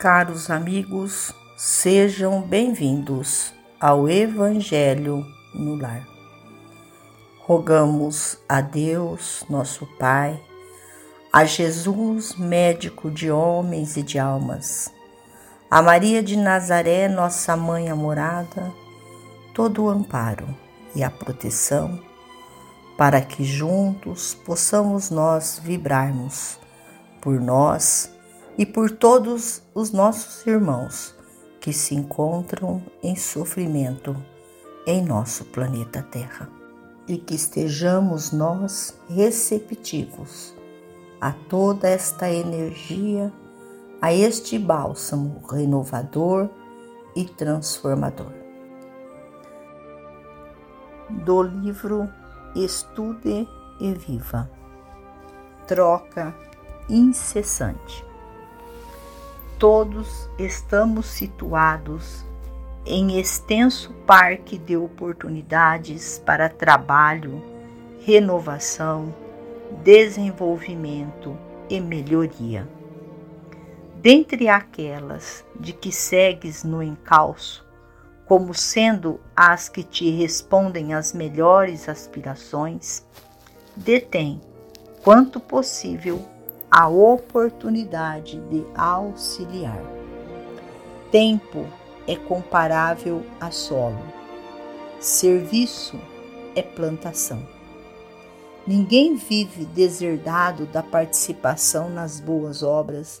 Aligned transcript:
Caros 0.00 0.48
amigos, 0.48 1.30
sejam 1.58 2.40
bem-vindos 2.40 3.52
ao 3.78 4.08
Evangelho 4.08 5.26
no 5.54 5.74
Lar. 5.74 6.08
Rogamos 7.40 8.38
a 8.48 8.62
Deus, 8.62 9.44
nosso 9.50 9.84
Pai, 9.98 10.42
a 11.30 11.44
Jesus, 11.44 12.34
médico 12.34 13.10
de 13.10 13.30
homens 13.30 13.98
e 13.98 14.02
de 14.02 14.18
almas, 14.18 14.90
a 15.70 15.82
Maria 15.82 16.22
de 16.22 16.34
Nazaré, 16.34 17.06
nossa 17.06 17.54
mãe 17.54 17.90
amorada, 17.90 18.72
todo 19.52 19.84
o 19.84 19.90
amparo 19.90 20.48
e 20.94 21.04
a 21.04 21.10
proteção, 21.10 22.00
para 22.96 23.20
que 23.20 23.44
juntos 23.44 24.32
possamos 24.32 25.10
nós 25.10 25.60
vibrarmos 25.62 26.58
por 27.20 27.38
nós 27.38 28.10
e 28.60 28.66
por 28.66 28.90
todos 28.90 29.62
os 29.74 29.90
nossos 29.90 30.46
irmãos 30.46 31.16
que 31.62 31.72
se 31.72 31.94
encontram 31.94 32.82
em 33.02 33.16
sofrimento 33.16 34.14
em 34.86 35.02
nosso 35.02 35.46
planeta 35.46 36.02
Terra. 36.02 36.46
E 37.08 37.16
que 37.16 37.34
estejamos 37.34 38.32
nós 38.32 38.94
receptivos 39.08 40.54
a 41.18 41.32
toda 41.32 41.88
esta 41.88 42.30
energia, 42.30 43.32
a 43.98 44.12
este 44.12 44.58
bálsamo 44.58 45.40
renovador 45.50 46.50
e 47.16 47.24
transformador. 47.24 48.30
Do 51.08 51.42
livro 51.42 52.10
Estude 52.54 53.48
e 53.80 53.92
Viva 53.94 54.50
Troca 55.66 56.34
incessante 56.90 58.09
todos 59.60 60.26
estamos 60.38 61.04
situados 61.04 62.24
em 62.86 63.20
extenso 63.20 63.92
parque 64.06 64.56
de 64.56 64.74
oportunidades 64.74 66.18
para 66.24 66.48
trabalho, 66.48 67.44
renovação, 68.00 69.14
desenvolvimento 69.84 71.36
e 71.68 71.78
melhoria. 71.78 72.66
Dentre 73.96 74.48
aquelas 74.48 75.44
de 75.54 75.74
que 75.74 75.92
segues 75.92 76.64
no 76.64 76.82
encalço, 76.82 77.62
como 78.24 78.54
sendo 78.54 79.20
as 79.36 79.68
que 79.68 79.82
te 79.82 80.08
respondem 80.08 80.94
às 80.94 81.12
melhores 81.12 81.86
aspirações, 81.86 83.04
detém, 83.76 84.40
quanto 85.02 85.38
possível, 85.38 86.24
a 86.70 86.88
oportunidade 86.88 88.40
de 88.42 88.64
auxiliar. 88.76 89.82
Tempo 91.10 91.66
é 92.06 92.14
comparável 92.14 93.24
a 93.40 93.50
solo. 93.50 93.98
Serviço 95.00 95.98
é 96.54 96.62
plantação. 96.62 97.44
Ninguém 98.64 99.16
vive 99.16 99.64
deserdado 99.64 100.64
da 100.66 100.82
participação 100.82 101.90
nas 101.90 102.20
boas 102.20 102.62
obras, 102.62 103.20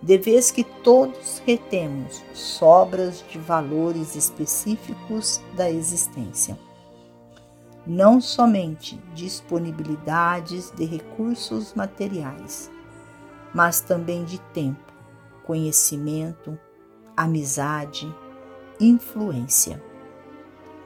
de 0.00 0.16
vez 0.16 0.50
que 0.50 0.64
todos 0.64 1.42
retemos 1.44 2.22
sobras 2.32 3.22
de 3.28 3.38
valores 3.38 4.16
específicos 4.16 5.42
da 5.54 5.70
existência 5.70 6.56
não 7.86 8.20
somente 8.20 8.96
disponibilidades 9.14 10.70
de 10.70 10.84
recursos 10.84 11.74
materiais, 11.74 12.70
mas 13.52 13.80
também 13.80 14.24
de 14.24 14.38
tempo, 14.52 14.92
conhecimento, 15.44 16.58
amizade, 17.16 18.12
influência. 18.80 19.82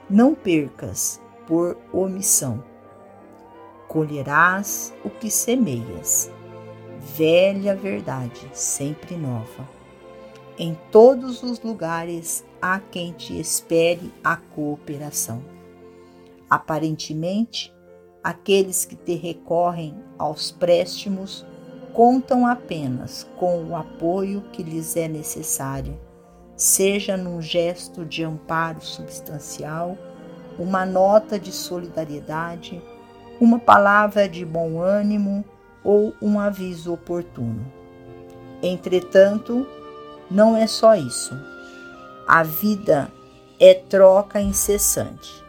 Não 0.09 0.33
percas 0.33 1.21
por 1.45 1.77
omissão. 1.93 2.63
Colherás 3.87 4.93
o 5.03 5.09
que 5.09 5.29
semeias. 5.29 6.31
Velha 6.99 7.75
verdade, 7.75 8.49
sempre 8.53 9.15
nova. 9.15 9.67
Em 10.57 10.77
todos 10.91 11.43
os 11.43 11.61
lugares 11.61 12.43
há 12.61 12.79
quem 12.79 13.13
te 13.13 13.39
espere 13.39 14.11
a 14.23 14.35
cooperação 14.35 15.56
Aparentemente, 16.49 17.75
aqueles 18.23 18.85
que 18.85 18.95
te 18.95 19.15
recorrem 19.15 19.95
aos 20.17 20.49
préstimos 20.49 21.45
contam 21.93 22.47
apenas 22.47 23.27
com 23.37 23.65
o 23.65 23.75
apoio 23.75 24.41
que 24.53 24.63
lhes 24.63 24.95
é 24.95 25.09
necessário, 25.09 25.99
seja 26.55 27.17
num 27.17 27.41
gesto 27.41 28.05
de 28.05 28.23
amparo 28.23 28.79
substancial, 28.81 29.97
uma 30.57 30.85
nota 30.85 31.37
de 31.37 31.51
solidariedade, 31.51 32.81
uma 33.41 33.59
palavra 33.59 34.27
de 34.27 34.45
bom 34.45 34.79
ânimo 34.79 35.43
ou 35.83 36.13
um 36.21 36.39
aviso 36.39 36.93
oportuno. 36.93 37.65
Entretanto, 38.63 39.67
não 40.31 40.55
é 40.55 40.65
só 40.65 40.95
isso. 40.95 41.37
A 42.27 42.41
vida 42.41 43.11
é 43.59 43.73
troca 43.73 44.39
incessante 44.39 45.46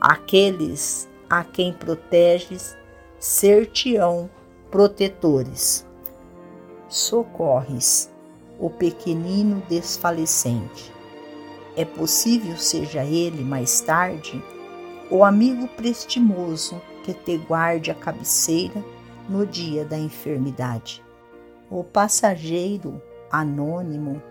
aqueles 0.00 1.08
a 1.28 1.44
quem 1.44 1.72
proteges 1.72 2.76
ser-te-ão 3.18 4.30
protetores. 4.70 5.86
Socorres 6.88 8.10
o 8.58 8.70
pequenino 8.70 9.62
desfalecente. 9.68 10.92
É 11.76 11.84
possível 11.84 12.56
seja 12.56 13.04
ele 13.04 13.44
mais 13.44 13.80
tarde 13.80 14.42
o 15.10 15.24
amigo 15.24 15.68
prestimoso 15.68 16.80
que 17.04 17.14
te 17.14 17.36
guarde 17.38 17.90
a 17.90 17.94
cabeceira 17.94 18.84
no 19.28 19.46
dia 19.46 19.84
da 19.84 19.98
enfermidade. 19.98 21.02
O 21.70 21.84
passageiro 21.84 23.00
anônimo 23.30 24.22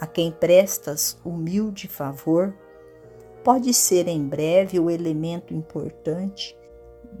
a 0.00 0.06
quem 0.06 0.30
prestas 0.30 1.18
humilde 1.24 1.88
favor 1.88 2.54
pode 3.44 3.72
ser 3.72 4.08
em 4.08 4.26
breve 4.26 4.78
o 4.78 4.90
elemento 4.90 5.54
importante 5.54 6.56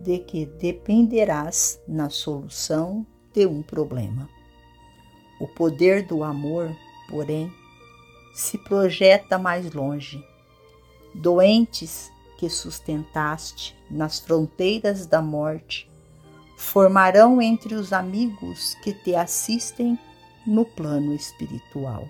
de 0.00 0.18
que 0.18 0.46
dependerás 0.46 1.80
na 1.86 2.10
solução 2.10 3.06
de 3.32 3.46
um 3.46 3.62
problema. 3.62 4.28
O 5.40 5.46
poder 5.46 6.06
do 6.06 6.22
amor, 6.24 6.74
porém, 7.08 7.52
se 8.34 8.58
projeta 8.58 9.38
mais 9.38 9.72
longe. 9.72 10.22
Doentes 11.14 12.10
que 12.38 12.48
sustentaste 12.48 13.76
nas 13.90 14.20
fronteiras 14.20 15.06
da 15.06 15.20
morte 15.20 15.90
formarão 16.56 17.40
entre 17.40 17.74
os 17.74 17.92
amigos 17.92 18.74
que 18.82 18.92
te 18.92 19.14
assistem 19.14 19.98
no 20.46 20.64
plano 20.64 21.14
espiritual. 21.14 22.08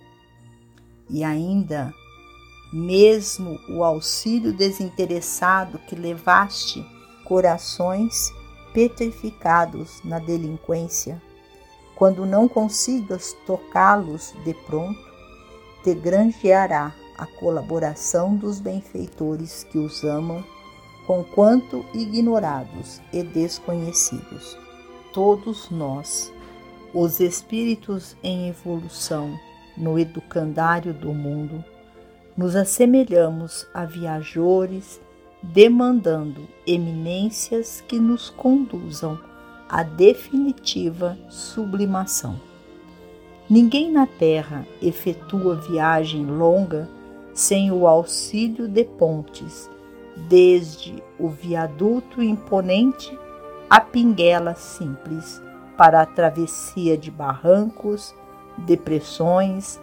E 1.08 1.24
ainda 1.24 1.92
mesmo 2.72 3.58
o 3.68 3.82
auxílio 3.82 4.52
desinteressado 4.52 5.78
que 5.88 5.94
levaste 5.94 6.84
corações 7.24 8.32
petrificados 8.72 10.00
na 10.04 10.18
delinquência, 10.18 11.20
quando 11.96 12.24
não 12.24 12.48
consigas 12.48 13.34
tocá-los 13.46 14.34
de 14.44 14.54
pronto, 14.54 15.00
te 15.82 15.94
granjeará 15.94 16.94
a 17.16 17.26
colaboração 17.26 18.36
dos 18.36 18.60
benfeitores 18.60 19.64
que 19.64 19.78
os 19.78 20.04
amam, 20.04 20.44
conquanto 21.06 21.84
ignorados 21.92 23.00
e 23.12 23.22
desconhecidos. 23.22 24.56
Todos 25.12 25.70
nós, 25.70 26.32
os 26.94 27.18
espíritos 27.18 28.16
em 28.22 28.48
evolução 28.48 29.36
no 29.76 29.98
educandário 29.98 30.94
do 30.94 31.12
mundo, 31.12 31.64
nos 32.38 32.54
assemelhamos 32.54 33.66
a 33.74 33.84
viajores 33.84 35.00
demandando 35.42 36.46
eminências 36.64 37.82
que 37.88 37.98
nos 37.98 38.30
conduzam 38.30 39.18
à 39.68 39.82
definitiva 39.82 41.18
sublimação. 41.28 42.40
Ninguém 43.50 43.90
na 43.90 44.06
Terra 44.06 44.64
efetua 44.80 45.56
viagem 45.56 46.26
longa 46.26 46.88
sem 47.34 47.72
o 47.72 47.88
auxílio 47.88 48.68
de 48.68 48.84
pontes, 48.84 49.68
desde 50.28 51.02
o 51.18 51.28
viaduto 51.28 52.22
imponente 52.22 53.18
à 53.68 53.80
pinguela 53.80 54.54
simples 54.54 55.42
para 55.76 56.02
a 56.02 56.06
travessia 56.06 56.96
de 56.96 57.10
barrancos, 57.10 58.14
depressões, 58.58 59.80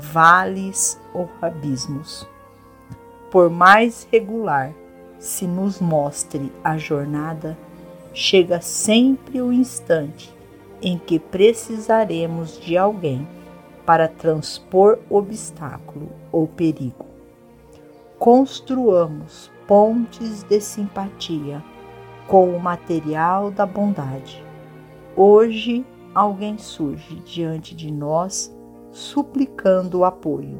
vales 0.00 1.00
ou 1.12 1.28
abismos. 1.40 2.28
Por 3.30 3.50
mais 3.50 4.06
regular 4.10 4.72
se 5.18 5.46
nos 5.46 5.80
mostre 5.80 6.52
a 6.62 6.76
jornada, 6.76 7.56
chega 8.12 8.60
sempre 8.60 9.40
o 9.40 9.52
instante 9.52 10.34
em 10.82 10.98
que 10.98 11.18
precisaremos 11.18 12.60
de 12.60 12.76
alguém 12.76 13.26
para 13.84 14.08
transpor 14.08 14.98
obstáculo 15.08 16.08
ou 16.30 16.46
perigo. 16.46 17.06
Construamos 18.18 19.50
pontes 19.66 20.42
de 20.42 20.60
simpatia 20.60 21.62
com 22.26 22.50
o 22.50 22.60
material 22.60 23.50
da 23.50 23.64
bondade. 23.64 24.44
Hoje 25.14 25.84
alguém 26.14 26.58
surge 26.58 27.16
diante 27.16 27.74
de 27.74 27.90
nós 27.90 28.54
suplicando 28.96 29.98
o 29.98 30.04
apoio. 30.06 30.58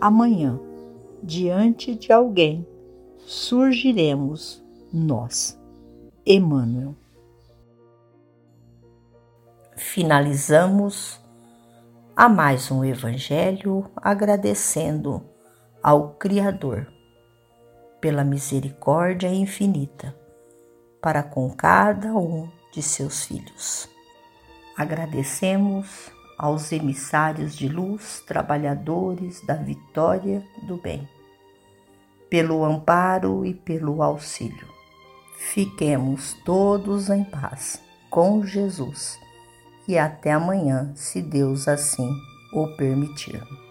Amanhã, 0.00 0.60
diante 1.20 1.92
de 1.96 2.12
alguém, 2.12 2.64
surgiremos 3.18 4.64
nós. 4.92 5.60
Emmanuel. 6.24 6.94
Finalizamos 9.76 11.20
a 12.14 12.28
mais 12.28 12.70
um 12.70 12.84
Evangelho 12.84 13.90
agradecendo 13.96 15.20
ao 15.82 16.10
Criador 16.10 16.86
pela 18.00 18.22
misericórdia 18.22 19.28
infinita 19.34 20.16
para 21.02 21.24
com 21.24 21.50
cada 21.50 22.14
um 22.14 22.48
de 22.72 22.80
seus 22.80 23.24
filhos. 23.24 23.88
Agradecemos 24.76 26.14
aos 26.38 26.72
emissários 26.72 27.56
de 27.56 27.68
luz, 27.68 28.22
trabalhadores 28.26 29.40
da 29.42 29.54
vitória 29.54 30.44
do 30.62 30.76
bem, 30.76 31.08
pelo 32.28 32.64
amparo 32.64 33.44
e 33.44 33.54
pelo 33.54 34.02
auxílio. 34.02 34.68
Fiquemos 35.38 36.34
todos 36.44 37.10
em 37.10 37.24
paz 37.24 37.80
com 38.10 38.44
Jesus 38.44 39.18
e 39.86 39.98
até 39.98 40.32
amanhã, 40.32 40.92
se 40.94 41.20
Deus 41.20 41.68
assim 41.68 42.10
o 42.52 42.68
permitir. 42.76 43.63